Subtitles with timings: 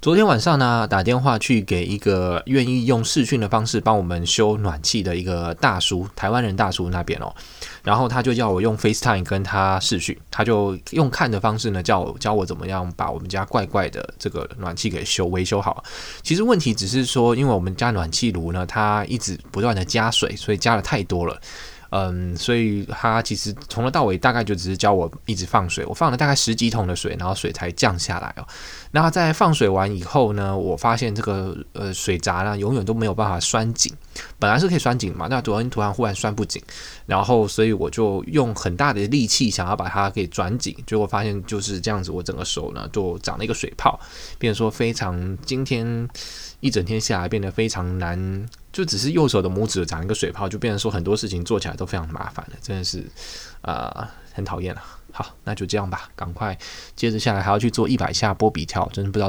[0.00, 7.34] 昨天晚上呢，打电话去给一个愿意用视讯的方式帮我们修暖气的一个大叔，台湾人大叔那边哦，
[7.82, 15.82] 然后他就叫我用 FaceTime 跟他视讯，他就用看的方式呢，叫我教我怎么样把我们家怪怪的这个暖气给修维修好。
[16.22, 21.36] 其实问题只是说，因为我们家暖气炉呢，它一直不断的加水，所以加的太多了。
[21.90, 28.46] 嗯，所以他其实从头到尾大概就只是教我一直放水，我放了大概十几桶的水，然后水才降下来哦。
[28.90, 33.92] 那在放水完以后呢，我发现这个呃水闸呢永远都没有办法拴紧，
[34.38, 36.62] 本来是可以拴紧嘛，那昨天突然忽然拴不紧，
[37.06, 43.98] 然后所以我就用很大的力气想要把它给转紧，结果发现就是这样子，我整个手呢就长了一个水泡，
[44.38, 46.08] 变成说非常今天
[46.60, 48.46] 一整天下来变得非常难。
[48.72, 53.04] 就只是右手的拇指长一个水泡，就变成说很多事情做起来都非常麻烦了，真的是
[53.62, 54.82] 啊、很讨厌啊。
[55.10, 56.56] 好，那就这样吧，赶快
[56.94, 59.26] 接着下来还要去做一百下波比跳，真是不知道。